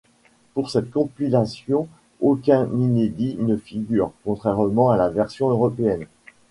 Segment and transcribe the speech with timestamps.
[0.55, 1.87] Pour cette compilation
[2.21, 6.07] aucun inédit ne figure, contrairement à la version européenne.